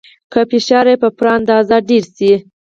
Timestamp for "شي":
2.15-2.33